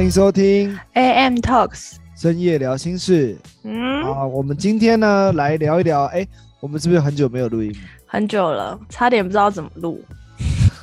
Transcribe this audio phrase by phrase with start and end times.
[0.00, 1.96] 欢迎收听 AM Talks。
[2.16, 4.24] 深夜聊心事嗯，啊。
[4.24, 6.26] 我们今天呢来聊一聊，哎，
[6.58, 7.70] 我们是不是很久没有录音？
[8.06, 10.02] 很久了，差点不知道怎么录。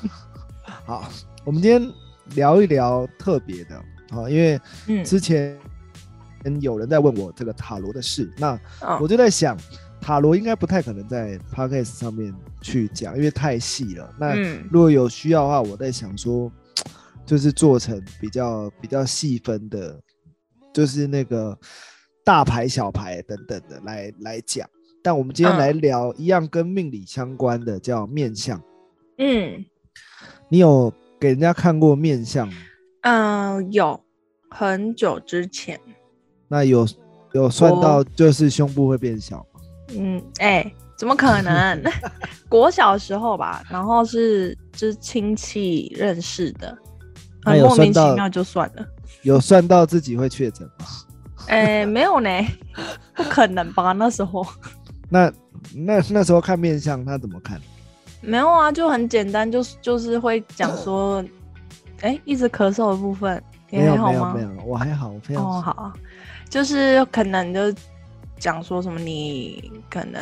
[0.86, 1.10] 好，
[1.44, 1.92] 我们今天
[2.36, 3.76] 聊一聊特别的
[4.12, 5.58] 啊，因为嗯，之前
[6.62, 9.58] 有人在问我这个塔罗的事，那哦我就在想，
[10.00, 12.32] 塔罗应该不太可能在 podcast 上面
[12.62, 14.14] 去讲，因为太细了。
[14.20, 16.52] 那嗯如果有需要的话，我在想说，
[17.28, 20.02] 就是做成比较比较细分的，
[20.74, 21.56] 就是那个
[22.24, 24.68] 大牌、小牌等等的来来讲。
[25.04, 28.60] 但我们今天嗯来聊一样跟命理相关的，叫面相。
[29.20, 29.64] 嗯
[30.50, 32.54] 你有给人家看过面相吗？
[33.02, 34.00] 嗯，有
[34.50, 35.80] 很久之前，
[36.48, 36.88] 那有
[37.34, 39.62] 有算到就是胸部会变小吗？
[39.90, 41.84] 嗯，哎、怎么可能？
[42.50, 46.78] 国小时候吧，然后是就是亲戚认识的，
[47.56, 48.86] 那很莫名其妙就算了。
[49.24, 50.86] 有算到自己会确诊吗？
[51.48, 52.30] 哎、 没有呢，
[53.16, 53.92] 不可能吧？
[53.98, 54.46] 那时候
[55.10, 55.32] 那
[55.74, 57.60] 那那时候看面相，他怎么看？
[58.22, 61.24] 没有啊，就很简单，就是就是会讲说，
[62.02, 64.34] 哎、一直咳嗽的部分，你还好吗？
[64.36, 65.94] 没有没有，我还好，我非常哦，好，
[66.50, 67.74] 就是可能就
[68.40, 70.22] 讲说什么你可能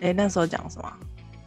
[0.00, 0.92] 哎那时候讲什么？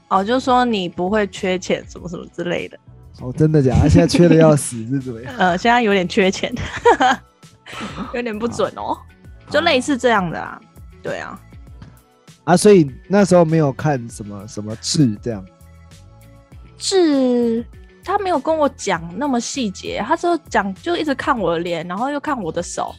[0.09, 2.77] 哦，就说你不会缺钱什么什么之类的。
[3.21, 3.81] 哦，真的假的？
[3.81, 5.33] 他现在缺的要死是怎么样？
[5.37, 6.53] 呃，现在有点缺钱，
[8.13, 8.97] 有点不准哦，
[9.49, 10.59] 就类似这样的啊。
[11.03, 11.39] 对啊，
[12.43, 15.45] 啊，所以那时候没有看什么什么痣这样。
[16.77, 17.65] 痣
[18.03, 22.93] 他没有跟我讲那么细节，他就讲就一直看我的脸，然后又看我的手。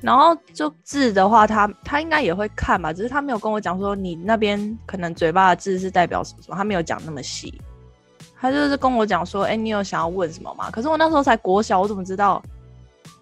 [0.00, 7.60] 然后就痣的话，他他应该也会看吧，只是他没有跟我讲说你那边可能嘴巴的痣是代表什么什么，他没有讲那么细。
[8.44, 10.70] 他就是跟我讲说，哎、你有想要问什么吗？
[10.70, 12.42] 可是我那时候才国小，我怎么知道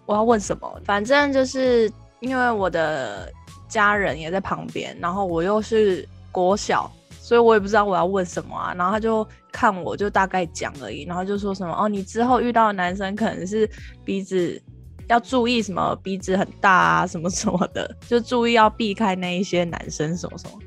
[0.05, 0.81] 我要问什么？
[0.83, 1.89] 反正就是
[2.19, 3.31] 因为我的
[3.69, 6.91] 家人也在旁边，然后我又是国小，
[7.21, 8.73] 所以我也不知道我要问什么啊。
[8.77, 13.65] 然后他就看我就大概讲而已，然后就说什么哦，你之后遇到的男生可能是
[14.03, 14.61] 鼻子
[15.07, 20.59] 要注意什么鼻子很大啊，什么什么的，就注意要避开那一些男生什么什么，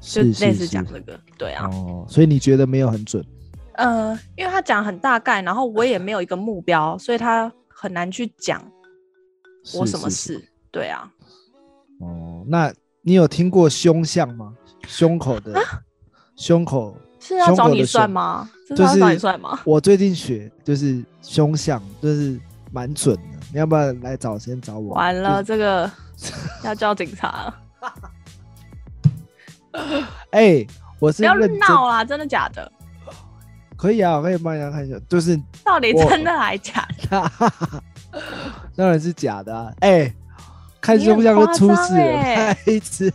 [0.00, 1.20] 就类似讲这个。
[1.36, 3.22] 对啊，哦，所以你觉得没有很准？
[3.78, 8.60] 呃，因为他讲很大概，然后我也没有一个目标，所以他很难去讲
[9.74, 10.48] 我什么是是是事。
[10.72, 11.08] 对啊，
[12.00, 14.52] 哦，那你有听过胸相吗？
[14.88, 15.54] 胸口的
[16.34, 18.50] 胸口，是要找你算吗？
[18.66, 19.60] 这就是是要找你算吗？
[19.64, 22.36] 我最近学就是胸相，就是
[22.72, 23.38] 蛮准的。
[23.52, 24.94] 你要不要来找先找我？
[24.94, 25.88] 完了，这个
[26.64, 27.54] 要叫警察了，
[30.32, 30.66] 哎、
[30.98, 32.04] 我是不要认真，闹啦！
[32.04, 32.72] 真的假的？
[33.78, 37.32] 可以啊，我可以帮人家看一下，就是到底真的还假的？
[38.74, 39.72] 当然是假的啊！
[39.80, 40.12] 哎、
[40.80, 43.12] 看你很胸像就夸张出事了，欸太次。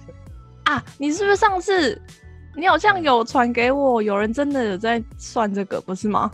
[0.63, 2.01] 啊，你是不是上次
[2.55, 6.31] 你好像有传给我，有人真的有在算这个，不是吗？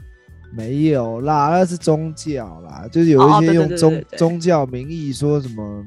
[0.51, 5.85] 没有啦，那是宗教啦，就是有一些用宗、宗教名义说什么，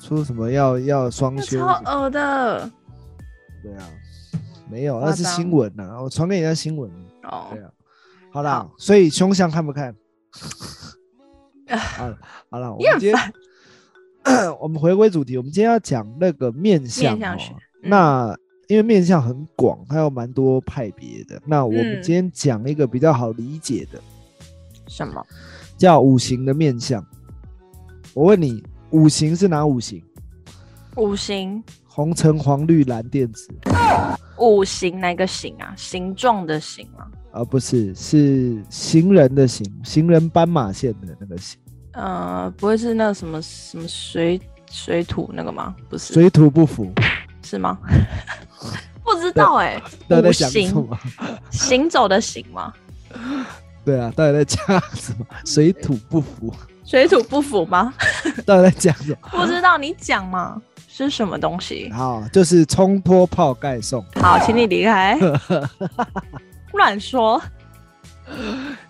[0.00, 2.70] 说什么要要双那修超，恶的
[3.62, 3.88] 对啊，
[4.70, 6.90] 没有，那是新闻呐，我传给人家新闻，
[7.24, 7.62] 哦对。
[7.62, 7.70] 啊，
[8.32, 9.94] 好啦，好所以凶相看不看？
[11.68, 12.18] 好了
[12.50, 13.32] 好了，我们今天
[14.60, 18.36] 我们回归主题，我们今天要讲那个面相、哦，面相那
[18.68, 21.40] 因为面相很广，它有蛮多派别的。
[21.46, 24.00] 那我们嗯今天讲一个比较好理解的，
[24.86, 25.24] 什么？
[25.76, 27.04] 叫五行的面相。
[28.14, 30.02] 我问你，五行是哪五行？
[30.96, 31.62] 五行，
[32.00, 33.46] 红橙黄绿蓝靛紫，
[34.38, 35.74] 五行哪个形啊？
[35.76, 37.06] 形状的形吗？
[37.30, 41.58] 啊不是是行人的行，行人斑马线的那个行，
[41.92, 44.40] 呃，不会是那什么什么水
[44.70, 45.76] 水土那个吗？
[45.90, 46.90] 不是，水土不服。
[47.42, 47.78] 是吗？
[49.04, 50.98] 不知道哎、五到底在讲什行么？
[51.50, 52.72] 行走的行吗？
[53.84, 54.64] 对啊，到底在讲
[54.94, 55.26] 什么？
[55.44, 56.50] 水土不服，
[56.86, 57.92] 水土不服吗？
[58.46, 59.28] 到底在讲什么？
[59.32, 60.60] 不知道，你讲嘛，
[60.92, 61.90] 是什么东西？
[61.92, 64.04] 好，就是冲脱泡盖送。
[64.16, 65.18] 好，请你离开。
[66.74, 67.40] 乱说，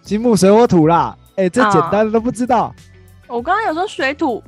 [0.02, 2.74] 金木水火土啦，哎、这啊简单的都不知道，
[3.28, 4.42] 我刚刚有说水土，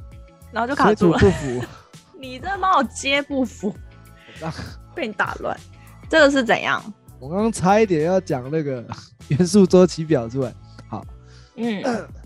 [0.50, 1.18] 然后就卡水土住了。
[1.18, 1.64] 不服。
[2.18, 3.74] 你这帮我接不服
[4.40, 4.52] 刚，
[4.94, 5.56] 被你打乱。
[6.08, 6.82] 这个是怎样？
[7.20, 8.84] 我刚刚差一点要讲那个
[9.28, 10.52] 元素周期表出来。
[10.88, 11.04] 好，
[11.56, 11.82] 嗯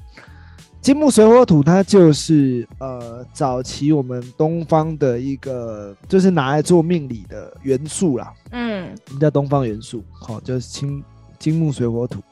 [0.86, 11.02] 金木水火土，它就是呃早期我们东方的一个，就是拿来做命理的元素啦，嗯我们叫东方元素，好、就是金
[11.40, 12.22] 金木水火土。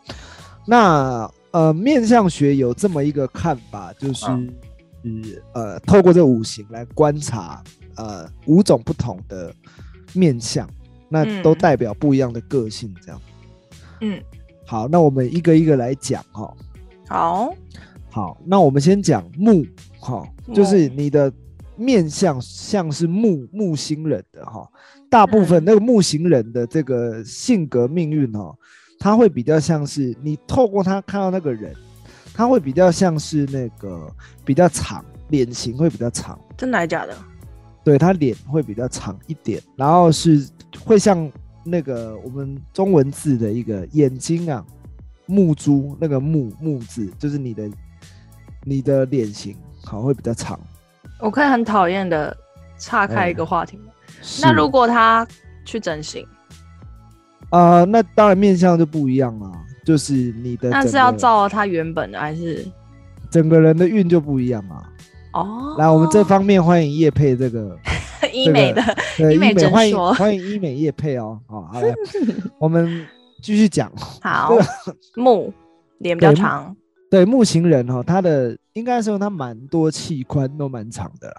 [0.65, 4.25] 那呃面相学有这么一个看法，就是、
[5.03, 7.61] 嗯呃，透过这五行来观察
[7.97, 9.53] 呃五种不同的
[10.13, 10.65] 面相，
[11.09, 13.21] 那嗯都代表不一样的个性，这样。
[14.01, 14.23] 嗯，
[14.65, 16.55] 好，那我们一个一个来讲哈。
[17.09, 17.53] 好，
[18.15, 19.67] 好，那我们先讲木，
[19.99, 20.25] 哈，
[20.55, 21.33] 就是你的
[21.75, 24.65] 面相像是木木星人的哈，
[25.11, 28.57] 大部分嗯那个木星人的这个性格命运哈，
[29.01, 31.75] 他会比较像是你透过他看到那个人，
[32.33, 34.09] 他会比较像是那个
[34.45, 37.17] 比较长，脸型会比较长，真的还假的？
[37.83, 40.49] 对他脸会比较长一点，然后是
[40.85, 41.29] 会像
[41.65, 44.65] 那个我们中文字的一个眼睛啊，
[45.27, 47.69] 木珠那个木木字，就是你的
[48.65, 50.59] 你的脸型好会比较长。
[51.21, 52.37] 我可以很讨厌的
[52.79, 53.93] 岔开一哎个话题吗？
[54.43, 55.27] 那如果他
[55.65, 56.27] 去整形，
[57.51, 59.53] 啊、那当然面相就不一样了，
[59.85, 62.67] 就是你的那是要照他原本的还是？
[63.31, 64.91] 整个人的运就不一样啊。
[65.33, 67.77] 哦，来，我们这方面欢迎叶配这个
[68.33, 68.83] 医美的，
[69.17, 71.39] 对医美诊欢迎所欢迎医美叶配哦。
[71.47, 71.95] 好，好来，
[72.59, 73.05] 我们
[73.43, 73.93] 继续讲。
[74.23, 74.57] 好，
[75.17, 75.53] 木
[75.99, 76.75] 脸比较长，
[77.15, 81.37] 对木型人哈、哦，他的应该说他蛮多器官都蛮长的啦，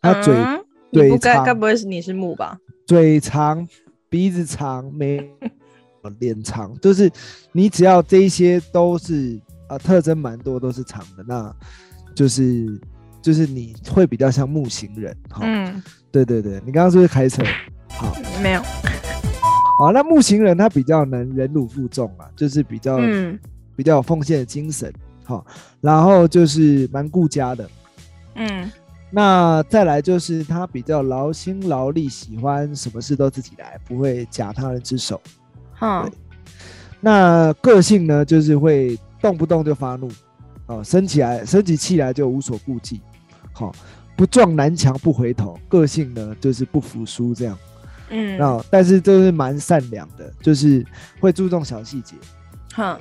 [0.00, 2.56] 他嘴、嗯你嘴长不该该不会是你是木吧？
[2.86, 3.68] 嘴长，
[4.08, 5.22] 鼻子长，眉
[6.18, 7.12] 脸长，就是
[7.52, 9.38] 你只要这一些都是
[9.68, 11.54] 呃特征蛮多都是长的，那
[12.14, 12.80] 就是
[13.20, 17.44] 就是你会比较像木型人哈、嗯，对对对，你刚刚是不是开车？
[17.90, 18.62] 好，没有，
[19.78, 23.38] 好，那木型人他比较能忍辱负重啊，就是比较、嗯
[23.76, 24.92] 比较有奉献的精神，
[25.28, 25.44] 好，
[25.82, 27.68] 然后就是蛮顾家的。
[28.34, 28.72] 嗯
[29.10, 35.20] 那再来就是他比较劳心劳力，喜欢什么事都自己来，不会假他人之手。
[35.74, 36.08] 好，
[37.00, 40.10] 那个性呢，就是会动不动就发怒，
[40.66, 43.02] 哦，生起来生起气来就无所顾忌，
[43.52, 43.74] 好、
[44.16, 45.58] 不撞南墙不回头。
[45.68, 47.58] 个性呢，就是不服输这样。
[48.10, 50.84] 嗯，那但是就是蛮善良的，就是
[51.20, 52.14] 会注重小细节。
[52.74, 52.98] 哼，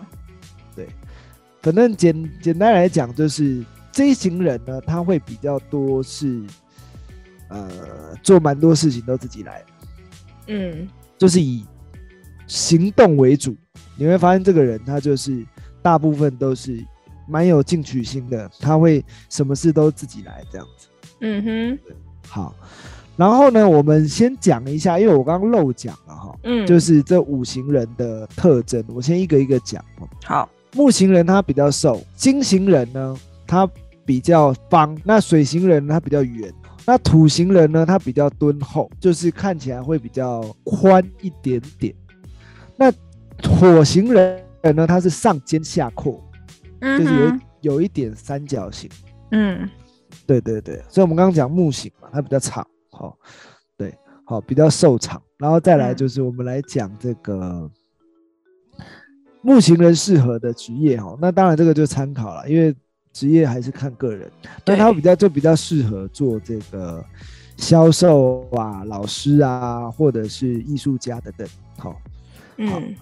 [1.67, 3.61] 反正简简单来讲，就是
[3.91, 6.41] 这一行人呢，他会比较多是，
[7.49, 9.61] 呃，做蛮多事情都自己来，
[10.47, 10.87] 嗯
[11.17, 11.65] 就是以
[12.47, 13.53] 行动为主。
[13.97, 15.45] 你会发现这个人他就是
[15.81, 16.81] 大部分都是
[17.27, 20.87] 蛮有进取心的，他会什么事都自己来这样子。
[21.19, 21.79] 嗯哼，
[22.29, 22.55] 好，
[23.17, 30.07] 然后呢，我们先讲一下，因为我刚刚漏讲了哈，嗯，就是这五行人的特征，我先一个一个讲哦。
[30.23, 33.69] 好，木型人他比较瘦，金型人呢他
[34.05, 36.53] 比较方，那水型人他比较圆，
[36.85, 41.93] 那土型人呢他比较敦厚，就是看起来会比较宽一点点。
[42.75, 42.91] 那
[43.49, 44.43] 火型人
[44.75, 46.23] 呢他是上尖下阔，
[46.81, 48.89] 嗯就是有哼，有一点三角形。
[49.31, 49.69] 嗯
[50.25, 53.17] 对对对，所以我们刚刚讲木型嘛，它比较长，好、
[53.77, 53.93] 对，
[54.25, 57.69] 好、比较瘦长，然后再来嗯就是我们来讲这个
[59.41, 62.75] 木型人适合的职业哈、那当然这个就参考了，因为
[63.13, 64.29] 职业还是看个人，
[64.65, 67.03] 那他比较就比较适合做这个
[67.55, 71.95] 销售啊、老师啊，或者是艺术家等等，好、
[72.57, 72.93] 嗯，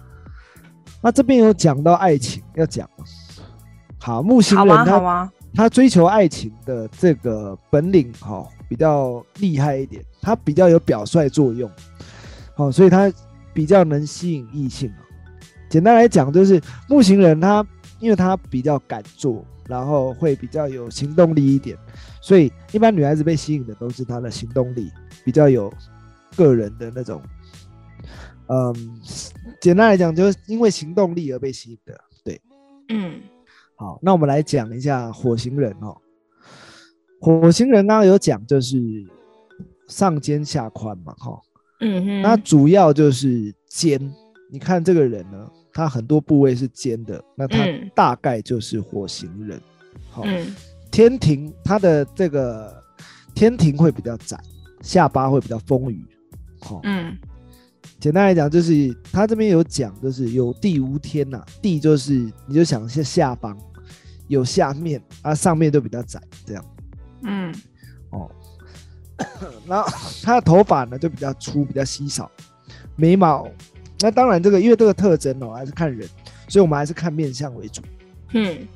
[1.02, 3.04] 那这边有讲到爱情要讲吗？
[3.98, 11.68] 好，木型好啊，人他啊，他追求爱情的这个本领哈、比较厉害一点，他比较有表率作用，
[12.54, 13.12] 好、所以他
[13.52, 15.05] 比较能吸引异性啊。
[15.76, 17.62] 简单来讲，就是木星人他
[18.00, 21.76] 因为他比较敢做，然后会比较有行动力一点，
[22.22, 24.90] 所以一般女孩子被吸引的都是他的行动力，
[25.22, 25.70] 比较有
[26.34, 27.20] 个人的那种，
[28.46, 28.74] 嗯，
[29.60, 31.94] 简单来讲，就是因为行动力而被吸引的。
[32.24, 32.40] 对，
[32.88, 33.20] 嗯
[33.74, 35.94] 好，那我们来讲一下火星人哦。
[37.20, 38.78] 火星人刚刚有讲，就是
[39.88, 41.38] 上尖下宽嘛，哈、
[41.80, 44.00] 嗯哼，那主要就是尖。
[44.48, 49.60] 你看这个人呢，他很多部位是尖的，那他嗯大概就是火星人。
[50.10, 50.54] 好、嗯
[50.90, 52.82] 天庭他的这个
[53.34, 54.40] 天庭会比较窄，
[54.80, 56.02] 下巴会比较丰腴。
[56.60, 57.14] 好、嗯
[58.00, 62.14] 简单来讲，就是他这边有讲，就是有地无天呐、地就是
[62.46, 63.54] 你就想下下方
[64.28, 66.64] 有下面啊，上面就比较窄这样
[67.22, 67.54] 嗯
[68.10, 68.30] 哦。
[69.68, 69.86] 然后
[70.22, 72.30] 他的头发呢就比较粗，比较稀少，
[72.96, 73.46] 眉毛
[74.00, 76.08] 那当然这个因为这个特征哦还是看人，
[76.48, 77.82] 所以我们还是看面相为主。
[78.32, 78.66] 嗯。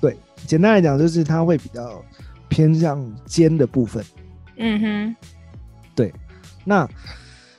[0.00, 2.00] 对，简单来讲就是他会比较
[2.48, 4.04] 偏向尖的部分。
[4.56, 5.16] 嗯哼，
[5.94, 6.14] 对
[6.64, 6.88] 那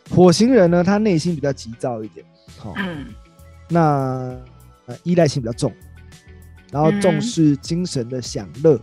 [0.09, 2.25] 火星人呢，他内心比较急躁一点，
[2.57, 3.07] 好、嗯。
[3.67, 4.33] 那
[4.85, 5.73] 呃依赖性比较重，
[6.71, 8.79] 然后重嗯视精神的享乐，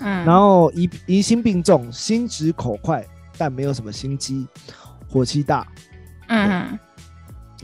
[0.00, 3.06] 嗯，然后疑疑心病重，心直口快，
[3.38, 4.46] 但没有什么心机，
[5.08, 5.66] 火气大。
[6.28, 6.78] 嗯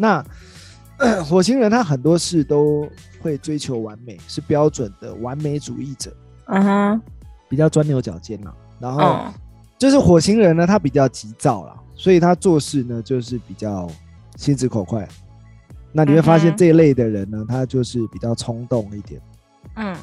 [0.00, 0.24] 那
[1.24, 2.88] 火星人他很多事都
[3.20, 6.14] 会追求完美，是标准的完美主义者，
[6.46, 7.02] 嗯哼，
[7.48, 8.54] 比较钻牛角尖啦。
[8.78, 9.32] 然后嗯
[9.78, 13.90] 就是火星人呢，他比较急躁啦，所以他做事呢就是比较
[14.36, 15.08] 心直口快。
[15.92, 19.20] 那你会发现这一类的人呢，他就是比较冲动一点。
[19.76, 19.96] 嗯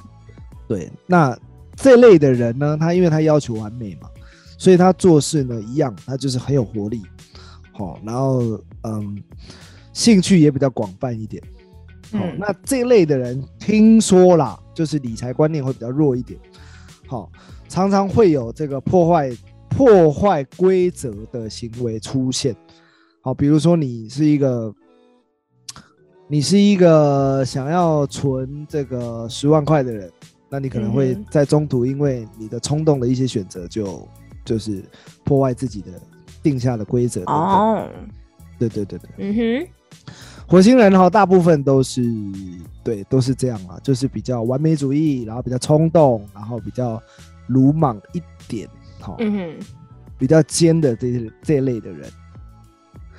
[0.68, 1.38] 对，那
[1.76, 4.10] 这类的人呢，他因为他要求完美嘛，
[4.58, 7.04] 所以他做事呢一样，他就是很有活力，
[7.72, 9.24] 好、然后嗯，
[9.98, 11.42] 兴趣也比较广泛一点。
[12.12, 16.40] 好、嗯那这类的人听说啦，就是理财观念会比较弱一点，
[17.08, 17.32] 好、
[17.68, 19.36] 常常会有这个破坏
[19.70, 22.56] 破坏规则的行为出现。
[23.22, 24.72] 好，比如说你是一个，
[26.28, 30.12] 你是一个想要存这个十万块的人，
[30.48, 34.08] 那你可能会在中途因为你的冲动的一些选择就，
[34.46, 34.84] 就是
[35.24, 35.88] 破坏自己的
[36.44, 37.24] 定下的规则。
[37.24, 37.90] 哦，哦，
[38.60, 39.10] 对对对对。
[39.18, 39.70] 嗯哼，
[40.48, 42.02] 火星人哈，大部分都是
[42.82, 47.02] 对，都是这样啊，就是比较完美主义，然后比较冲动，然后比较
[47.48, 48.68] 鲁莽一点，
[49.02, 49.60] 好、嗯，
[50.18, 52.10] 比较尖的这些这一类的人。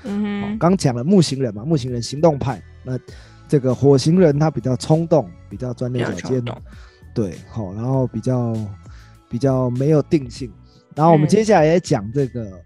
[0.04, 2.98] 嗯哼，刚讲了木星人嘛，木星人行动派，那
[3.46, 6.42] 这个火星人他比较冲动，比较钻牛角尖
[7.14, 8.54] 对，好，然后比较
[9.28, 10.50] 比较没有定性。
[10.94, 12.58] 然后我们嗯接下来也讲这个，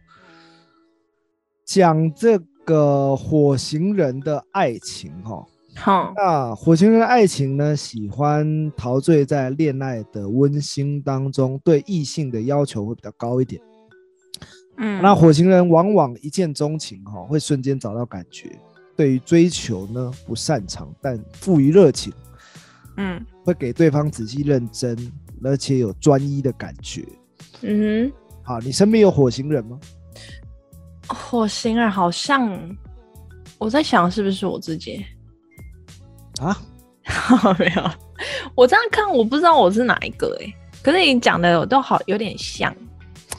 [1.64, 5.46] 讲这个火星人的爱情哈。
[5.74, 13.60] 好，那火星人的爱情呢，喜欢陶醉在恋爱的温馨当中，对异性的要求会比较高一点。
[14.76, 18.50] 嗯，那火星人往往一见钟情哈、会瞬间找到感觉。
[18.94, 22.12] 对于追求呢不擅长，但富于热情，
[22.98, 24.94] 嗯会给对方仔细认真，
[25.42, 27.02] 而且有专一的感觉。
[27.62, 29.80] 嗯哼好，你身边有火星人吗？
[31.08, 32.50] 哼，火星人好像
[33.58, 35.04] 我在想是不是我自己。
[36.40, 36.56] 啊，
[37.58, 37.90] 没有，
[38.54, 40.46] 我这样看我不知道我是哪一个哎、
[40.82, 42.74] 可是你讲的我都好有点像，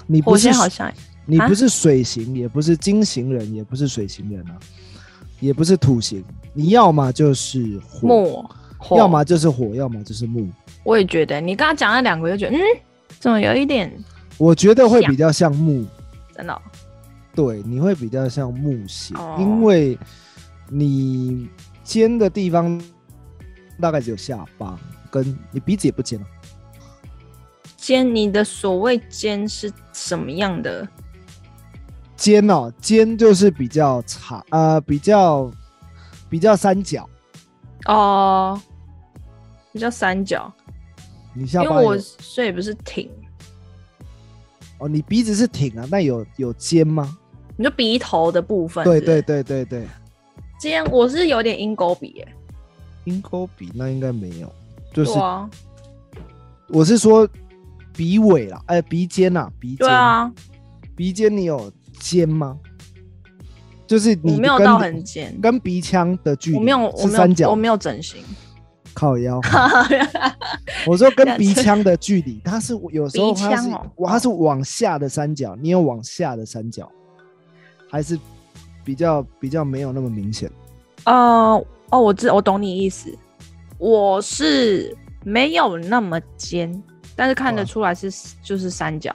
[0.07, 0.93] 你不是星好像啊？
[1.25, 4.59] 你不是水型，也不是金型人，也不是水型人啊，
[5.39, 6.23] 也不是土型。
[6.53, 8.45] 你要么就是火，木，
[8.77, 8.97] 火。
[8.97, 10.47] 要么就是火，要么就是木。
[10.83, 12.61] 我也觉得你刚刚讲那两个，就觉得嗯，
[13.19, 13.91] 怎么有一点
[14.37, 15.85] 我觉得会比较像木，
[16.35, 16.61] 真的哦
[17.35, 19.97] 对，你会比较像木型，哦因为
[20.69, 21.49] 你
[21.83, 22.81] 尖的地方
[23.81, 26.25] 大概只有下巴，跟你鼻子也不尖啊。
[27.75, 28.15] 尖？
[28.15, 30.87] 你的所谓尖是什么样的？
[32.15, 35.51] 尖哦，尖就是比较长，呃，比较
[36.29, 37.09] 比较三角。
[37.85, 38.61] 哦，
[39.73, 40.49] 比较三角，
[41.33, 43.11] 你下巴因为我所以不是挺，
[44.77, 47.17] 哦，你鼻子是挺啊，那有有尖吗？
[47.63, 49.21] 你就鼻头的部分对是不是？
[49.21, 49.87] 对，对对
[50.59, 52.27] 今天我是有点鹰钩鼻耶、
[53.05, 54.51] 鹰钩鼻那应该没有，
[54.91, 55.11] 就是
[56.67, 57.25] 我是说
[57.95, 60.29] 鼻尾啦，哎、鼻尖呐、鼻尖，对啊，
[60.93, 62.57] 鼻尖你有尖吗？
[63.87, 68.21] 就是你我没有到很尖，跟鼻腔的距离，我没有，我三角，有，我没有整形，
[68.93, 69.39] 靠腰。
[70.85, 76.91] 我说跟鼻腔的距离，它是有时候鼻它是腔哦我它是往下的三角，你有往下的三角，
[77.93, 78.19] 还是
[78.83, 80.49] 比较比较没有那么明显。
[81.03, 81.13] 呃，
[81.91, 83.15] 哦，我知我懂你意思，
[83.77, 86.83] 我是没有那么尖，
[87.15, 89.13] 但是看得哦出来是就是三角，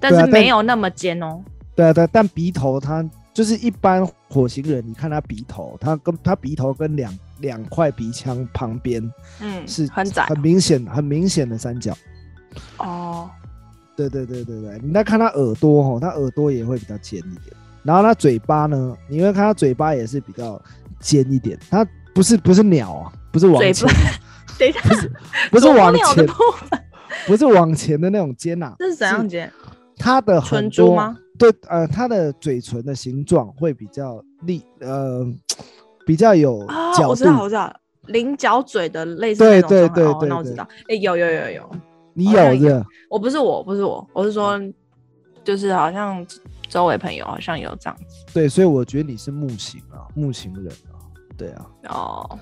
[0.00, 1.40] 但是没有那么尖哦。
[1.76, 9.00] 对啊，对啊，但鼻头它就是一般火星人，你看他鼻头，他跟他鼻头跟两两块鼻腔旁边
[9.40, 11.96] 嗯，是很窄很明显很明显的三角。
[12.78, 13.30] 哦。
[13.94, 17.56] 对对对对对，你再看他耳朵哈，他耳朵也会比较尖一点，
[17.86, 20.60] 然后它嘴巴呢，你会看它嘴巴也是比较
[21.00, 23.88] 尖一点，它不是不是鸟啊，不是往嘴前，
[24.58, 24.80] 等一下，
[25.50, 26.34] 不是往鸵鸟的前，
[27.26, 29.50] 不是往前的那种尖呐、这 是怎样尖？
[29.98, 31.16] 它的很多唇珠吗？
[31.38, 35.26] 对，呃，它的嘴唇的形状会比较立，呃，
[36.06, 37.10] 比较有啊、角度。
[37.10, 37.72] 我知道，我知道，
[38.06, 40.66] 菱角嘴的类似对对对对对哦那我知道。
[40.88, 41.70] 哎、有有有有，
[42.14, 44.58] 你有有的，我不是我，不是我，我是说，
[45.44, 46.24] 就是好像
[46.68, 50.98] 周围朋友好像有这样子对，所以我觉得你是木型啊，木型人啊，
[51.36, 51.66] 对啊。
[51.88, 52.38] 哦。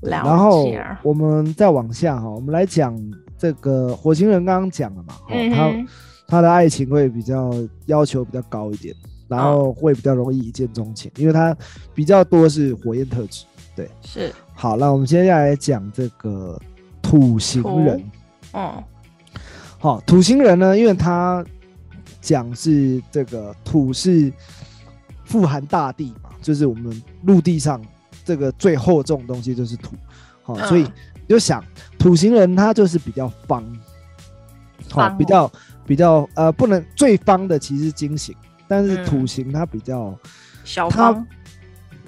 [0.00, 0.70] 然后
[1.02, 2.96] 我们再往下哈，我们来讲
[3.36, 5.86] 这个火星人，刚刚讲了嘛，哦，他
[6.28, 7.50] 他的爱情会比较
[7.86, 8.94] 要求比较高一点，
[9.26, 11.56] 然后会比较容易一见钟情，因为他
[11.94, 13.44] 比较多是火焰特质。
[13.74, 16.56] 对是，好，那我们接下来讲这个
[17.02, 18.10] 土星人。
[18.52, 18.84] 嗯
[19.80, 21.44] 好，土星人呢，因为他
[22.20, 24.32] 讲是这个土是
[25.24, 27.80] 富含大地嘛，就是我们陆地上
[28.24, 29.96] 这个最厚重的东西就是土，
[30.42, 30.68] 好，嗯。
[30.68, 30.90] 所以你
[31.28, 31.62] 就想
[31.98, 33.62] 土型人他就是比较方，
[34.90, 35.52] 好，哦比较
[35.86, 38.34] 比较呃，不能最方的其实是金型，
[38.66, 39.04] 但是嗯。
[39.04, 40.18] 土型它比较
[40.64, 41.26] 小方。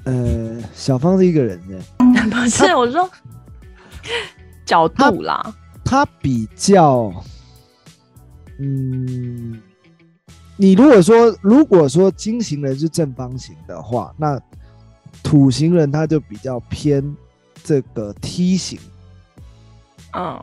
[0.05, 1.79] 呃，小方是一个人呢，
[2.31, 3.09] 不是我说
[4.64, 7.12] 角度啦，他比较，
[8.59, 9.61] 嗯，
[10.61, 14.38] 你如果说如果说金型人是正方形的话，那
[15.23, 17.17] 土型人他就比较偏
[17.64, 18.79] 这个梯形，
[20.12, 20.38] 嗯，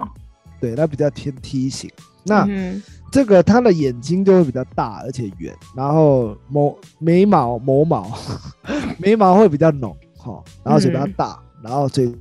[0.60, 1.88] 对，他比较偏梯形。
[2.24, 8.12] 那、嗯这个他的眼睛就会比较大而且圆，然后眸眉毛眸毛
[9.00, 12.12] 眉毛会比较浓，哈，然后嘴巴嗯大，然后嘴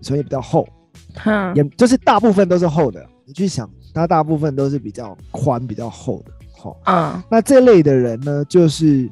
[0.00, 0.66] 唇也比较厚，
[1.14, 3.04] 哈，也就是大部分都是厚的。
[3.26, 6.32] 你去想，它大部分都是比较宽、比较厚的。
[6.62, 7.22] 好，嗯。
[7.28, 9.10] 那这类的人呢，就是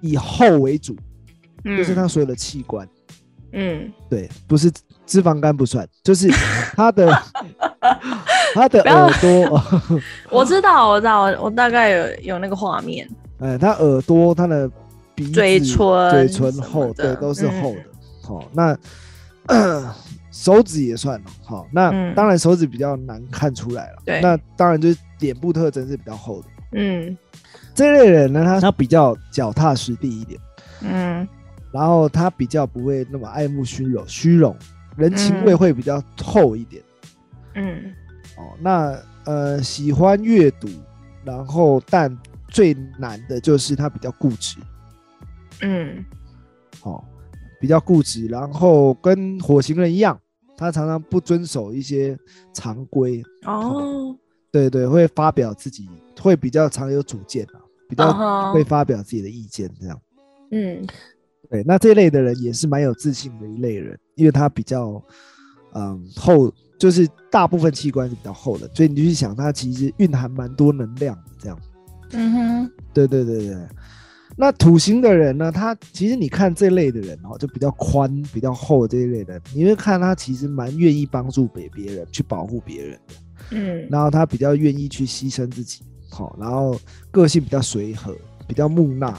[0.00, 0.96] 以厚为主，
[1.64, 2.88] 嗯，就是他所有的器官，
[3.52, 4.70] 嗯，对，不是
[5.04, 6.28] 脂肪肝不算，就是
[6.74, 7.12] 他的
[8.54, 9.62] 他的耳朵，
[10.30, 13.06] 我知道，我知道，我大概有有那个画面，
[13.40, 14.70] 哎，他耳朵、他的
[15.14, 17.76] 鼻子、嘴唇嘴唇厚，对，都是厚嗯。
[17.76, 17.84] 的。
[18.22, 18.78] 好，那
[20.32, 21.26] 手指也算了。
[21.44, 22.14] 好，那嗯。
[22.14, 23.98] 当然手指比较难看出来了。
[24.04, 24.20] 对。
[24.20, 26.48] 那当然就是脸部特征是比较厚的。
[26.74, 27.16] 嗯
[27.74, 30.40] 这类人呢，他他比较脚踏实地一点，
[30.82, 31.26] 嗯
[31.72, 34.56] 然后他比较不会那么爱慕虚荣，虚荣，
[34.96, 36.82] 人情味嗯会比较厚一点。
[37.54, 37.92] 嗯。
[38.36, 40.68] 哦，那呃喜欢阅读，
[41.24, 42.16] 然后但
[42.48, 44.58] 最难的就是他比较固执。
[45.62, 46.04] 嗯。
[46.82, 47.02] 哦，
[47.60, 50.16] 比较固执，然后跟火星人一样，
[50.56, 52.16] 他常常不遵守一些
[52.52, 54.16] 常规，哦，
[54.54, 55.88] 对对，会发表自己，
[56.20, 60.00] 会比较常有主见啊，比较会发表自己的意见，这样。
[60.52, 60.86] 嗯
[61.50, 65.02] 对，那这类的人也是蛮有自信的一类人，因为他比较，
[65.74, 71.58] 嗯，厚，就是大部分器官是比较厚的，所以你就去想，他其实蕴含蛮多能量的，这样。
[72.12, 73.56] 嗯哼，对对对对。
[74.36, 75.50] 那土星的人呢？
[75.50, 83.14] 他其实你看这类的人哦，就比较宽、比较厚这一类的，你会看他其实蛮愿意帮助别别人，去保护别人的。
[83.54, 86.78] 嗯然后他比较愿意去牺牲自己，好、然后
[87.10, 88.14] 个性比较随和，
[88.46, 89.14] 比较木讷。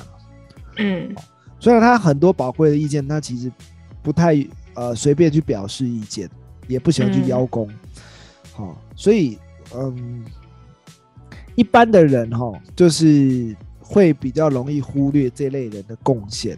[0.78, 1.16] 嗯
[1.60, 3.52] 虽然他很多宝贵的意见，他其实
[4.04, 4.36] 不太
[4.76, 6.30] 呃随便去表示意见，
[6.68, 7.68] 也不喜欢去嗯邀功。
[8.54, 9.38] 好、所以
[9.74, 10.24] 嗯，
[11.56, 16.58] 一般的人哈、就是会比较容易忽略这类人的贡献。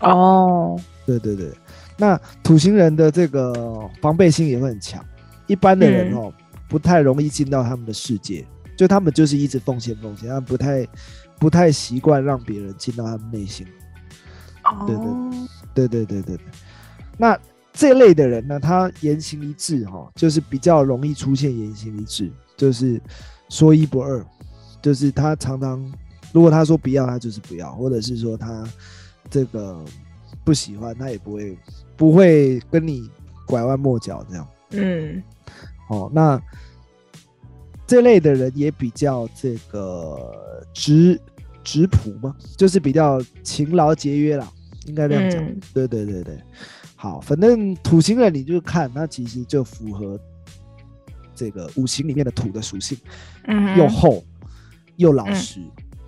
[0.00, 1.50] 哦，对对对，
[1.96, 5.04] 那土星人的这个防备心也会很强，
[5.46, 6.32] 一般的人嗯哦、
[6.68, 10.86] 不太容易进到他们的世界，就他们就是一直奉献奉献，他们不太
[11.38, 13.66] 不太习惯让别人进到他们内心。
[14.86, 14.94] 对
[15.74, 16.38] 对对对对对，
[17.16, 17.38] 那
[17.72, 23.00] 这类的人呢，他言行一致哈、就是比较容易出现言行一致，就是
[23.48, 24.22] 说一不二，
[24.82, 25.90] 就是他常常
[26.32, 28.62] 如果他说不要，他就是不要，或者是说他
[29.30, 29.82] 这个
[30.44, 31.58] 不喜欢，他也不会
[31.96, 33.08] 不会跟你
[33.46, 34.48] 拐弯抹角这样。
[34.72, 35.22] 嗯
[35.88, 36.40] 哦，那
[37.86, 41.20] 这类的人也比较这个直
[41.64, 44.50] 直朴嘛，就是比较勤劳节约啦，
[44.86, 45.42] 应该这样讲。
[45.42, 45.60] 嗯。
[45.72, 46.38] 对对对对，
[46.94, 50.18] 好，反正土星人你就看它其实就符合
[51.34, 52.96] 这个五行里面的土的属性，
[53.46, 54.22] 嗯，又厚
[54.96, 55.34] 又老嗯。
[55.34, 55.60] 实，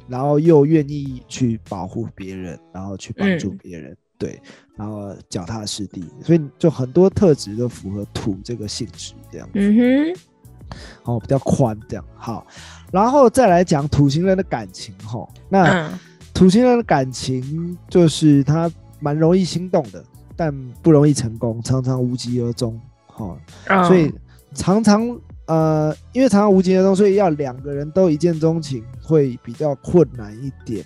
[0.08, 3.58] 然后又愿意去保护别人，然后去帮助嗯。
[3.62, 4.38] 别人，对，
[4.76, 9.48] 然后脚踏实地，所以就很多特质都符合土这个性质，这样。
[9.54, 12.46] 嗯哼，哦，比较宽这样好，
[12.92, 15.98] 然后再来讲土星人的感情哈、那嗯
[16.34, 20.04] 土星人的感情就是他蛮容易心动的，
[20.36, 22.78] 但不容易成功，常常无疾而终。
[23.06, 23.36] 哈、
[23.68, 24.12] 嗯所以
[24.54, 30.84] 常常呃，因为常常无疾而终，所以要两个人都一见钟情会比较困难一点。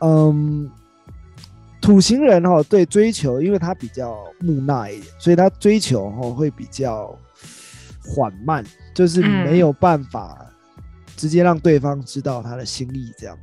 [0.00, 0.70] 嗯，
[1.90, 7.18] 土星人哈、对追求，因为他比较木讷一点，所以他追求哈、会比较
[8.00, 10.54] 缓慢，就是嗯没有办法
[11.16, 13.36] 直接让对方知道他的心意这样。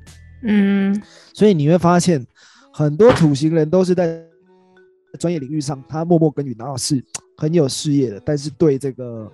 [0.44, 0.98] 嗯
[1.34, 2.26] 所以你会发现，
[2.72, 4.24] 很多土星人都是在
[5.20, 7.04] 专业领域上，他默默耕耘，然后是
[7.36, 9.30] 很有事业的，但是对这个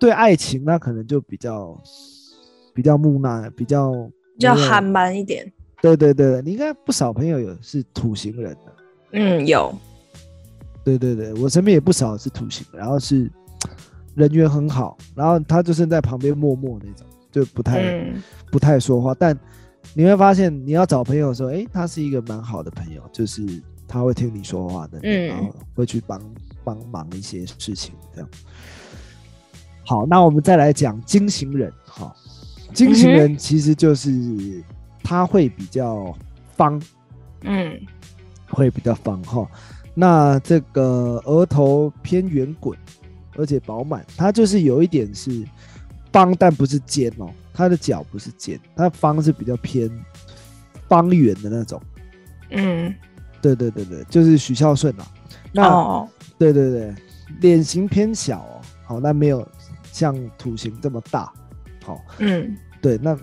[0.00, 1.80] 对爱情，那可能就比较
[2.74, 3.92] 比较木讷，比较
[4.36, 5.52] 比较 憨蛮一点。
[5.84, 8.72] 对对对，你应该不少朋友有是土型人的，
[9.12, 9.74] 嗯，有，
[10.82, 13.30] 对对对，我身边也不少是土型，然后是
[14.14, 19.14] 人缘很好，然后他就是在旁边默默那种，就不太、嗯不太说话。
[19.18, 19.38] 但
[19.92, 23.44] 你会发现，你要找朋友的时候，哎，他是一个蛮好的朋友，就是
[23.86, 26.18] 他会听你说话的，嗯然后会去帮
[26.64, 28.30] 帮忙一些事情，这样。
[29.84, 31.70] 好，那我们再来讲金型人。
[31.84, 32.16] 好，
[32.72, 34.10] 金型人其实就是
[35.04, 36.12] 他会比较
[36.56, 36.82] 方，
[37.42, 37.80] 嗯
[38.48, 39.48] 会比较方哈。
[39.94, 42.76] 那这个额头偏圆滚，
[43.36, 45.46] 而且饱满，它就是有一点是
[46.10, 47.28] 方，但不是尖哦。
[47.52, 49.88] 它的角不是尖，它方是比较偏
[50.88, 51.80] 方圆的那种。
[52.50, 52.92] 嗯，
[53.40, 55.06] 对对对对，就是许孝顺啊。
[55.52, 56.94] 那、哦，对对对，
[57.40, 59.46] 脸型偏小哦，好，那没有
[59.92, 61.32] 像土型这么大。
[61.84, 63.16] 好，嗯对，那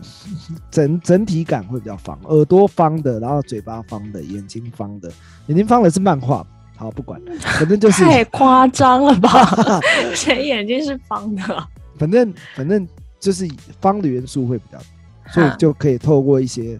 [0.72, 5.08] 整整体感会比较方，耳朵方的，然后嘴巴方的，眼睛方的，
[5.46, 6.44] 眼睛方的是漫画，
[6.76, 9.80] 好不管，反正就是， 太夸张了吧？
[10.16, 11.68] 谁眼睛是方的？
[12.00, 12.88] 反正反正
[13.20, 13.48] 就是
[13.80, 14.80] 方的元素会比较，
[15.32, 16.80] 所以就可以透过一些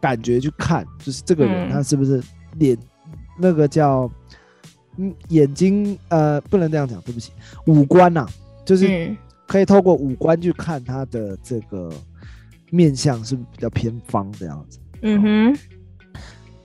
[0.00, 2.20] 感觉去看，就是这个人嗯他是不是
[2.56, 2.76] 脸
[3.38, 4.10] 那个叫
[4.96, 7.30] 嗯眼睛呃不能这样讲，对不起，
[7.66, 8.26] 五官呐、
[8.64, 9.16] 就是嗯
[9.48, 11.90] 可以透过五官去看他的这个
[12.70, 14.78] 面相是不是比较偏方这样子。
[15.02, 15.58] 嗯哼，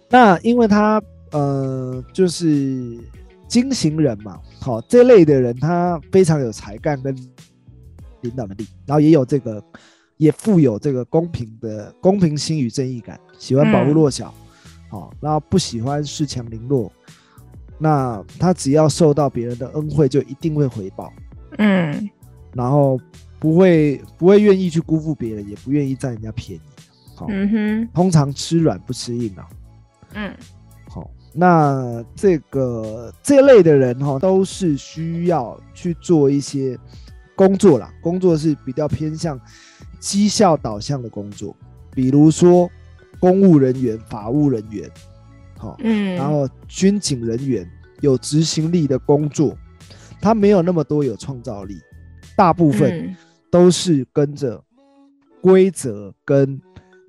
[0.10, 3.00] 那因为他呃就是
[3.48, 7.16] 金型人嘛，好、这类的人他非常有才干跟
[8.22, 9.64] 领导能力，然后也有这个
[10.18, 14.34] 也富有这个公平的公平心与正义感，喜欢保护嗯弱小，
[14.90, 16.92] 好、然后不喜欢恃强凌弱。
[17.78, 21.12] 那他只要受到别人的恩惠，就一定会回报，
[21.58, 22.10] 嗯
[22.54, 23.00] 然后
[23.40, 26.62] 不会不会愿意去辜负别人，也不愿意占人家便宜。
[27.16, 29.48] 好、嗯哼，通常吃软不吃硬啊。
[30.14, 30.34] 嗯。
[30.90, 36.78] 好，那这个这类的人哈、都是需要去做一些
[37.36, 39.40] 工作啦，工作是比较偏向
[40.00, 41.56] 绩效导向的工作，
[41.92, 42.70] 比如说
[43.20, 44.90] 公务人员、法务人员，
[45.58, 47.68] 好、嗯，然后军警人员
[48.02, 49.58] 有执行力的工作，
[50.22, 51.80] 他没有那么多有创造力，
[52.36, 53.16] 大部分嗯
[53.52, 54.64] 都是跟着
[55.42, 56.60] 规则跟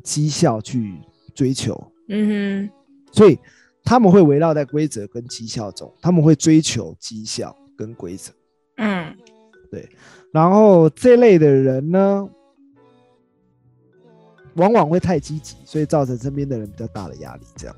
[0.02, 0.94] 绩效去
[1.34, 1.74] 追求。
[2.08, 2.70] 嗯哼
[3.12, 3.38] 所以
[3.82, 8.32] 他们会围绕在规则跟绩效中，他们会追求绩效跟规则。
[8.76, 9.16] 嗯，
[9.70, 9.88] 对
[10.32, 12.28] 然后这类的人呢，
[14.56, 17.42] 往往会太积极，所以造成身边的人比较大的压力。
[17.56, 17.76] 这样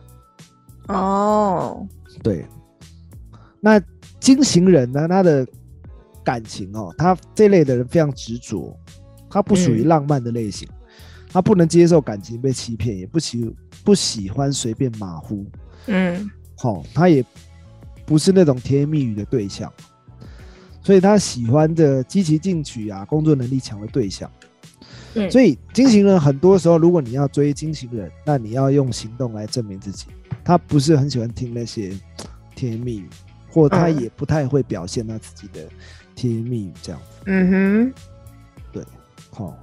[0.89, 1.87] 哦，
[2.23, 2.45] 对。
[3.61, 3.81] 那
[4.21, 5.47] 金型人呢，他的
[6.27, 8.77] 感情哦，他这类的人非常执着，
[9.31, 10.69] 他不属于嗯浪漫的类型，
[11.31, 15.47] 他不能接受感情被欺骗，也不喜不喜欢随便马虎。
[15.87, 17.25] 嗯好、他也
[18.05, 19.73] 不是那种甜言蜜语的对象，
[20.83, 24.29] 所以他喜欢的积极进取啊，工作能力强的对象。
[25.15, 30.07] 嗯，所以金型人很多时候，如果你要追金型人，那你要用行动来证明自己。
[30.45, 31.93] 他不是很喜欢听那些
[32.57, 33.09] 甜言蜜语，
[33.51, 35.69] 或他嗯也不太会表现他自己的
[36.17, 37.01] 甜言蜜语这样。
[37.27, 37.95] 嗯哼，
[38.73, 38.83] 对
[39.31, 39.57] 好、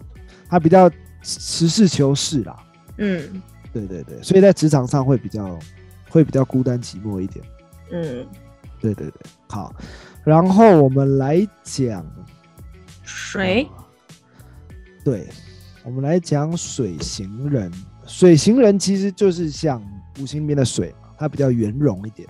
[0.47, 0.89] 他比较
[1.21, 2.57] 实事求是啦。
[2.97, 3.41] 嗯
[3.73, 5.59] 对对对，所以在职场上会比较
[6.07, 7.43] 会比较孤单寂寞一点。
[7.91, 8.25] 嗯，
[8.79, 9.73] 对对对，好，
[10.23, 12.05] 然后我们来讲，
[13.03, 13.67] 水，
[15.03, 15.27] 对，
[15.83, 17.71] 我们来讲水行人。
[18.05, 19.81] 水行人其实就是像
[20.19, 22.27] 五行里面的水嘛，它比较圆融一点，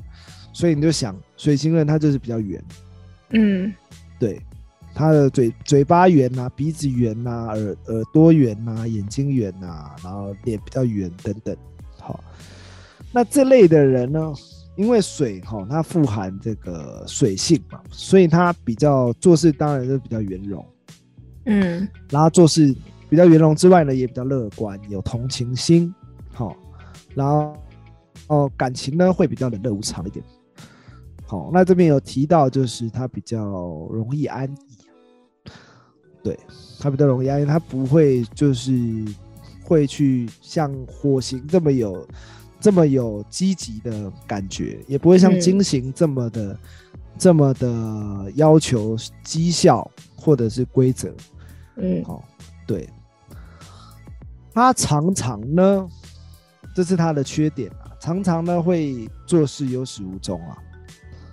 [0.53, 2.63] 所以你就想水行人他就是比较圆，
[3.31, 3.73] 嗯
[4.23, 4.41] 对，
[4.95, 11.53] 他的嘴嘴巴圆呐、鼻子圆呐、耳耳朵圆呐、眼睛圆呐、然后脸比较圆等等。
[11.99, 12.23] 好，
[13.11, 14.33] 那这类的人呢，
[14.77, 20.65] 因为水哈、它富含这个水性嘛，所以他比较做事当然就比较圆融，
[21.47, 22.73] 嗯然后做事
[23.09, 25.93] 比较圆融之外呢，也比较乐观，有同情心，
[26.31, 26.55] 好、
[27.13, 27.57] 然后
[28.27, 30.23] 哦感情呢会比较冷热无常一点。
[31.25, 35.49] 好，那这边有提到，就是它比较容易安逸，
[36.21, 36.37] 对
[36.79, 39.03] 它比较容易安逸，它不会就是
[39.63, 42.07] 会去像火星这么有
[42.59, 46.59] 这么有积极的感觉，也不会像嗯金型这么的、
[47.17, 51.11] 这么的要求绩效或者是规则。
[51.77, 52.21] 嗯哦，
[52.67, 52.87] 对，
[54.53, 55.87] 它常常呢，
[56.75, 60.57] 这是它的缺点啊，常常呢会做事有始无终啊。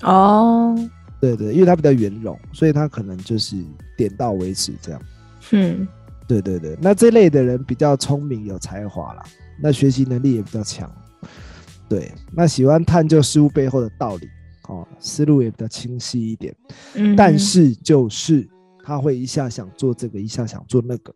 [0.03, 0.77] 哦，
[1.21, 3.57] 对对，因为他比较圆融，所以他可能就是
[3.97, 5.03] 点到为止这样。
[5.53, 5.87] 嗯
[6.27, 9.23] 对对对，那这类的人比较聪明有才华啦，
[9.61, 10.89] 那学习能力也比较强。
[11.89, 14.29] 对，那喜欢探究事物背后的道理，
[14.69, 16.55] 哦，思路也比较清晰一点。
[16.95, 18.49] 嗯，但是就是
[18.85, 21.13] 他会一下想做这个，一下想做那个。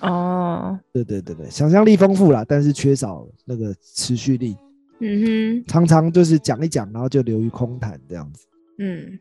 [0.00, 4.54] 哦，对对对对，想象力丰富啦，但是缺少那个持续力，
[5.00, 8.46] 嗯哼，常常就是讲一讲，然后就流于空谈这样子。
[8.78, 9.18] 嗯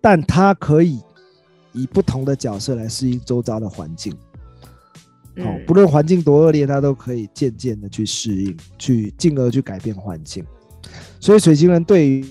[0.00, 1.00] 但他可以
[1.72, 4.12] 以不同的角色来适应周遭的环境。
[5.36, 10.44] 哦，嗯，不论环境多恶劣，他都可以渐渐的去适应，去进而去改变环境。
[11.20, 12.26] 所以水星人对于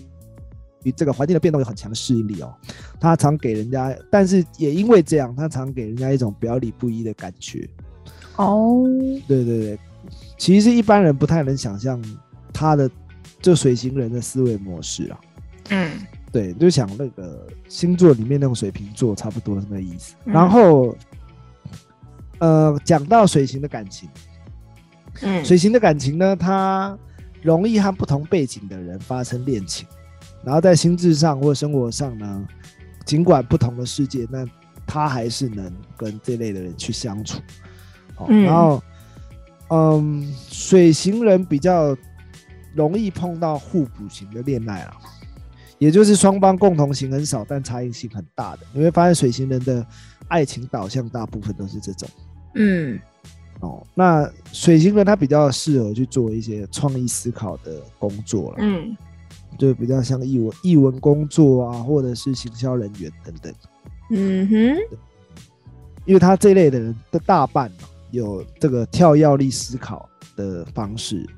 [0.83, 2.53] 与这个环境的变动有很强的适应力哦。
[2.99, 7.67] 他常给人家，但是也因为这样，他常给人家一种表里不一的感觉。
[8.35, 8.83] 哦，
[9.27, 9.79] 对对对，
[10.37, 12.03] 其实一般人不太能想象
[12.61, 12.87] 他的
[13.41, 15.19] 就水星人的思维模式啊。
[15.69, 15.91] 嗯
[16.31, 20.13] 对，就想那个星座里面那种水瓶座差不多是那个意思。
[20.25, 20.95] 嗯然后，
[22.37, 24.07] 呃，讲到水星的感情。
[25.21, 26.97] 嗯，水型的感情呢，它
[27.41, 29.87] 容易和不同背景的人发生恋情，
[30.43, 32.47] 然后在心智上或生活上呢，
[33.05, 34.45] 尽管不同的世界，那
[34.85, 37.41] 他还是能跟这类的人去相处。
[38.15, 38.83] 好、嗯然后，
[39.69, 41.93] 嗯，水型人比较
[42.73, 44.97] 容易碰到互补型的恋爱啦，
[45.77, 48.61] 也就是双方共同性很少，但差异性很大的。
[48.73, 49.85] 你会发现水星人的
[50.27, 52.09] 爱情导向大部分都是这种。
[52.55, 52.99] 嗯。
[53.59, 58.95] 哦，那水星人他比较适合去做一些创意思考的工作了，嗯。
[59.59, 63.53] 就比较像译文译文工作啊，或者是行销人员等等，
[64.09, 64.97] 嗯哼，
[66.05, 71.29] 因为他这类的人的大半啊有这个跳跃力思考的方式，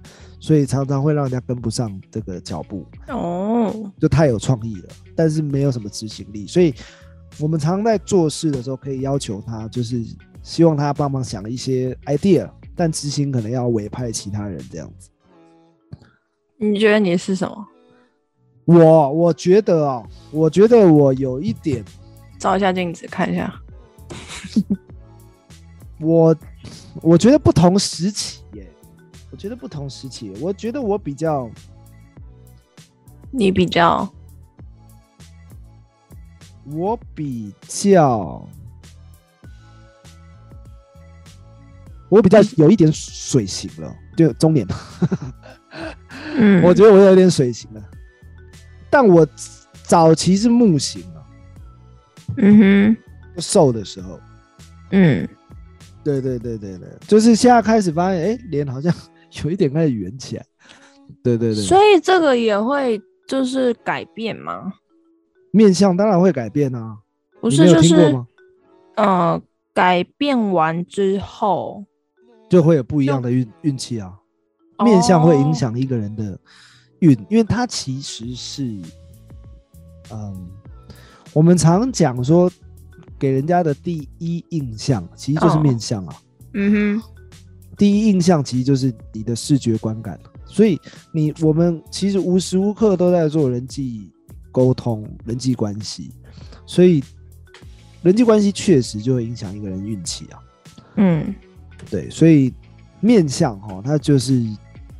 [0.43, 6.75] 所以常常会让人家跟不上这个脚步，哦，就太有创意了，但是没有什么执行力，所以
[7.39, 10.03] 我们常在做事的时候可以要求他，就是
[10.41, 15.09] 希望他帮忙想一些 idea，但执行可能要委派其他人这样子。
[16.57, 17.67] 你觉得你是什么？
[18.65, 21.81] 我我觉得啊、我觉得我有一点，
[22.37, 23.53] 照一下镜子看一下。
[26.01, 26.35] 我
[27.01, 28.42] 我觉得不同时期耶，
[29.33, 31.49] 我觉得不同时期，我觉得我比较，
[33.31, 34.07] 你比较
[36.65, 38.47] 我比较，
[42.09, 44.75] 我比较有一点水型了，就中年了，
[46.37, 47.83] 嗯， 我觉得我有点水型了，
[48.87, 49.27] 但我
[49.81, 51.25] 早期是木型啊，
[52.37, 54.19] 嗯哼，瘦的时候，
[54.91, 55.27] 嗯。
[56.03, 58.93] 对对对对对，就是现在开始发现，哎，脸好像
[59.41, 60.45] 有一点开始圆起来。
[61.23, 64.73] 对对对，所以这个也会就是改变吗？
[65.51, 66.97] 面相当然会改变啊。
[67.41, 68.25] 不是，就是？
[68.95, 69.41] 呃，
[69.73, 71.83] 改变完之后，
[72.49, 74.13] 就会有不一样的运运气啊。
[74.83, 76.39] 面相会影哦响一个人的
[76.99, 78.63] 运，因为它其实是，
[80.11, 80.49] 嗯，
[81.33, 82.51] 我们常讲说，
[83.19, 86.15] 给人家的第一印象其实就是哦面相啊。
[86.53, 87.12] 嗯哼，
[87.77, 90.79] 第一印象其实就是你的视觉观感，所以
[91.11, 94.11] 你我们其实无时无刻都在做人际
[94.51, 96.11] 沟通、人际关系，
[96.65, 97.03] 所以
[98.01, 100.39] 人际关系确实就会影响一个人运气啊。
[100.95, 101.33] 嗯
[101.89, 102.53] 对，所以
[102.99, 104.41] 面相哈，它就是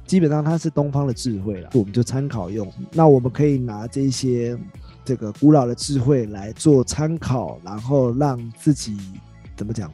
[0.06, 2.70] 基本上它是东方的智慧了，我们就参考用。
[2.92, 4.58] 那我们可以拿这些
[5.06, 8.98] 这个古老的智慧来做参考，然后让自己
[9.56, 9.92] 怎么讲，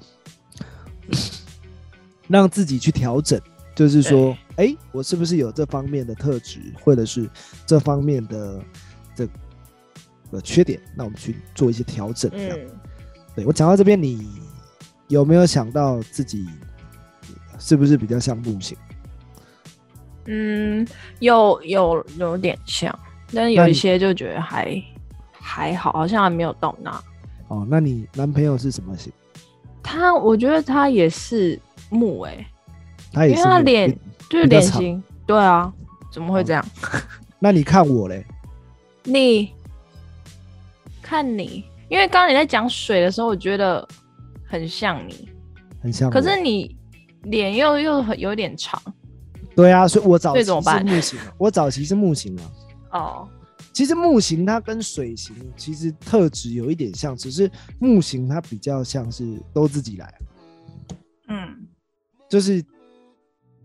[2.29, 3.41] 让自己去调整，
[3.75, 7.29] 就是说，哎，我是不是有这方面的特质，或者是
[7.65, 8.61] 这方面的
[9.15, 9.27] 这
[10.31, 10.79] 个缺点？
[10.95, 12.57] 那我们去做一些调整，这样。
[12.57, 12.69] 嗯，
[13.35, 14.25] 对我讲到这边，你
[15.07, 16.47] 有没有想到自己
[17.57, 18.77] 是不是比较像木型？
[20.25, 20.87] 嗯，
[21.19, 22.97] 有有有点像，
[23.33, 24.79] 但是有一些就觉得还
[25.31, 26.91] 还好，好像还没有到那。
[27.47, 29.11] 哦，那你男朋友是什么型？
[29.81, 31.59] 他，我觉得他也是
[31.89, 32.45] 木哎、
[33.11, 33.89] 他也因为他脸
[34.29, 35.71] 就是比较长脸型，对啊，
[36.11, 36.65] 怎么会这样？
[37.39, 38.25] 那你看我嘞？
[39.03, 39.51] 你
[41.01, 43.87] 看你，因为刚刚你在讲水的时候，我觉得
[44.45, 45.29] 很像你，
[45.81, 46.13] 很像我。
[46.13, 46.77] 可是你
[47.23, 48.81] 脸又又很有点长
[49.55, 52.43] 对啊，所以我早期是所以怎么办木型啊，我早期是木型啊。
[52.91, 53.29] 哦。
[53.71, 57.49] 其实木型它跟水型其实特质有一点像，只是
[57.79, 60.13] 木型它比较像是都自己来，
[61.29, 61.55] 嗯
[62.29, 62.63] 就是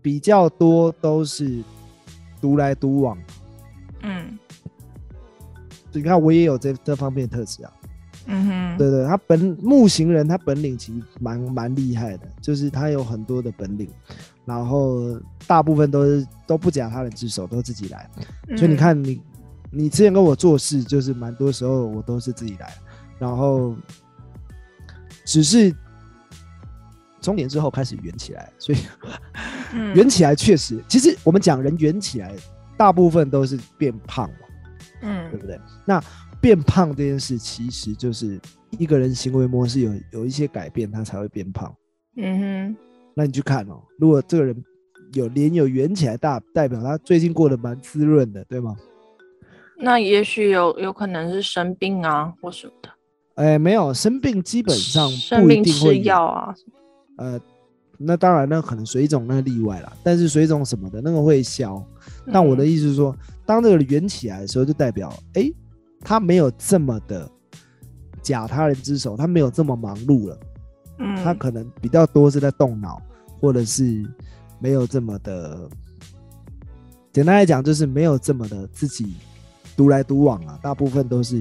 [0.01, 1.63] 比较多都是
[2.41, 3.17] 独来独往。
[4.01, 4.37] 嗯
[5.93, 7.71] 你看我也有这这方面的特质啊。
[8.27, 13.87] 嗯哼，对对，他本木型人，他本领其实蛮蛮厉害的，就是他有很多的本领，
[14.45, 18.09] 然后大部分都是都不假他人之手，都自己来。
[18.57, 19.21] 所以你嗯，看你，
[19.69, 22.73] 你之前跟我做事，就是蛮多时候我都是自己来，
[23.19, 23.75] 然后
[25.23, 25.71] 只是
[27.25, 28.77] 中年之后开始圆起来，所以
[29.73, 32.31] 嗯圆起来确实，其实我们讲人圆起来，
[32.77, 34.47] 大部分都是变胖嘛，
[35.01, 35.59] 对嗯不对？
[35.85, 35.99] 那
[36.39, 38.39] 变胖这件事，其实就是
[38.77, 41.75] 一个人行为模式有有一些改变，他才会变胖。
[42.17, 42.77] 嗯哼
[43.15, 44.63] 那你去看哦，如果这个人
[45.13, 48.75] 有脸有圆起来，大代表他最近过得蛮滋润的，对吗？
[49.77, 52.89] 那也许有有可能是生病啊或什么的，
[53.35, 56.55] 哎，没有生病，基本上生病吃不一定会有药啊，
[57.17, 57.39] 呃，
[57.97, 61.81] 那当然，那可能水肿那例外啦，但是水肿什么的那个会消。
[62.31, 62.67] 但我的嗯。
[62.67, 65.53] 意思是说，当这个圆起来的时候，就代表哎、诶
[66.01, 67.29] 他没有这么的
[68.21, 70.39] 假他人之手，他没有这么忙碌了，
[70.99, 71.15] 嗯。
[71.23, 73.01] 他可能比较多是在动脑，
[73.39, 74.05] 或者是
[74.59, 75.69] 没有这么的，
[77.13, 79.15] 简单来讲就是没有这么的自己
[79.77, 81.37] 独来独往啊，大部分都是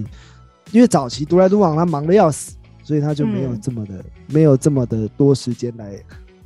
[0.71, 5.99] 因为早期独来独往，他忙的要死，所以他就没有嗯这么的、没有这么的多时间来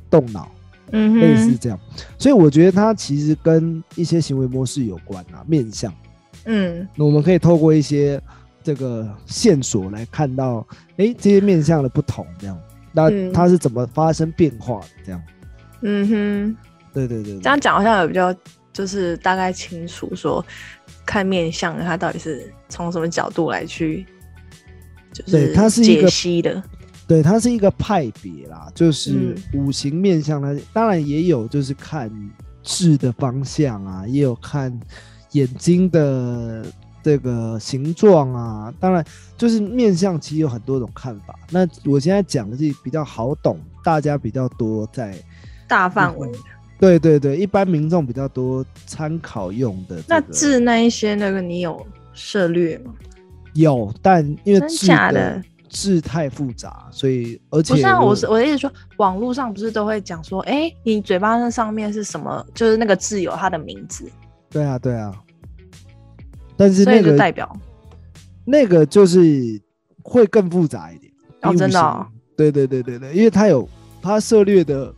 [0.09, 0.49] 动脑。
[0.91, 1.79] 嗯哼类似这样，
[2.17, 5.93] 所以我觉得他其实跟一些行为模式有关啊，面相。
[6.45, 8.19] 嗯那我们可以透过一些
[8.63, 10.65] 这个线索来看到，
[10.97, 12.59] 哎，这些面相的不同，这样，
[12.91, 14.87] 那嗯它是怎么发生变化的？
[15.05, 15.21] 这样，
[15.81, 16.57] 嗯哼。
[16.91, 18.35] 对对对对这样讲好像有比较，
[18.73, 20.43] 就是大概清楚说，
[21.05, 24.07] 看面相它到底是从什么角度来去，
[25.13, 26.61] 就对它是一个解析的。
[27.07, 32.11] 对，它是一个派别啦，就是嗯五行面相它当然也有就是看
[32.61, 34.79] 痣的方向啊，也有看
[35.31, 36.63] 眼睛的
[37.01, 39.03] 这个形状啊，当然
[39.35, 41.33] 就是面相其实有很多种看法。
[41.49, 45.17] 那我现在讲的是比较好懂，大家比较多在
[45.67, 46.37] 大范围的。
[46.79, 52.93] 对对对，一般民众比较多参考用的、这那个痣那一些那个你有涉略吗？
[53.59, 55.41] 有，但因为真痣假的？
[55.71, 62.43] 字太复杂，所以而且不是啊，我我是我的意思说，网络上不是都会讲说，哎、你嘴巴那上面是什么？
[62.55, 64.09] 就是那个字有它的名字，
[64.49, 65.13] 对啊对啊，
[66.57, 67.55] 但是那个代表。
[68.45, 69.61] 那个就是
[70.01, 71.13] 会更复杂一点。
[71.43, 72.03] 哦真的哦。
[72.35, 73.69] 对对对对对，因为它有
[74.01, 74.91] 它涉猎的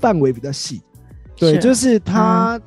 [0.00, 0.82] 范围比较细，
[1.36, 1.58] 对，是。
[1.60, 2.60] 就是它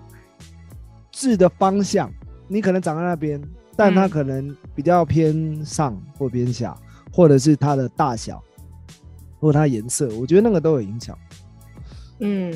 [1.11, 2.09] 字的方向，
[2.47, 3.41] 你可能长在那边，
[3.75, 4.09] 但它嗯。
[4.09, 6.75] 可能比较偏上或偏下，
[7.11, 8.41] 或者是它的大小，
[9.39, 11.17] 或者它的颜色，我觉得那个都有影响。
[12.19, 12.51] 嗯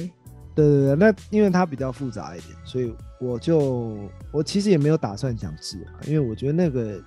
[0.56, 3.98] 对对对，那因为它比较复杂一点，所以我就
[4.32, 7.00] 我其实也没有打算讲痣啊，因为我觉得那个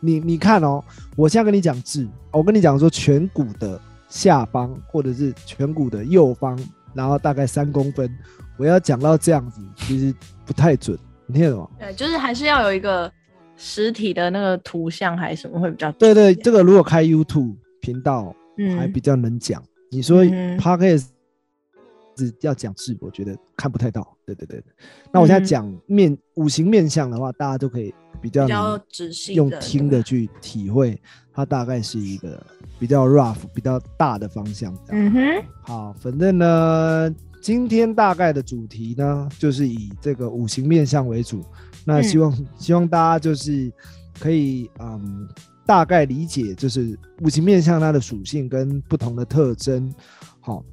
[0.00, 0.82] 你你看哦，
[1.16, 6.58] 我现在跟你讲痣，我跟你讲说颧骨的下方或者是颧骨的右方，
[6.94, 8.10] 然后大概三公分，
[8.56, 10.14] 我要讲到这样子，其实
[10.46, 11.68] 不太准，你听懂吗？
[11.78, 13.12] 对，就是还是要有一个
[13.56, 18.34] 实体的那个图像还是什么会比较对对，这个如果开 YouTube 频道
[18.76, 21.06] 还嗯比较能讲，你说嗯哼 Podcast
[22.16, 24.16] 只要讲字，我觉得看不太到。
[24.24, 24.72] 对对对对。
[25.12, 30.98] 那我现在嗯讲面五行面相的话，大家都可以比较比较能仔细用听的去体会，
[31.32, 32.40] 它大概是一个
[32.78, 34.76] 比较 rough、比较大的方向。
[34.90, 41.44] 嗯哼，好，反正呢，今天大概的主题呢，就是以这个五行面相为主。
[41.84, 43.72] 那希望、希望大家就是
[44.18, 45.28] 可以嗯，
[45.66, 49.92] 大概理解就是五行面相它的属性跟不同的特征。
[50.40, 50.64] 好，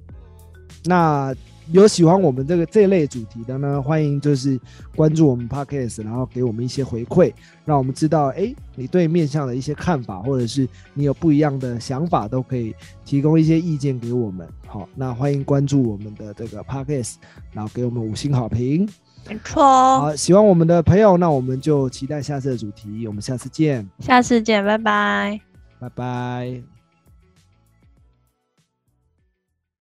[0.85, 1.33] 那
[1.71, 4.59] 有喜欢我们这个这类主题的呢，欢迎就是
[4.95, 7.31] 关注我们 podcast，然后给我们一些回馈，
[7.63, 14.45] 让我们知道，哎，你对面相的一些看法，或者是你有不一样的想法，都可以提供一些意见给我们。
[14.67, 17.15] 好，那欢迎关注我们的这个 podcast，
[17.53, 18.85] 然后给我们五星好评。
[19.27, 25.39] 没错哦，好，喜欢我们的朋友，那我们就期待下次的主题，我们下次见，下次见，拜拜。
[25.79, 26.80] 拜拜。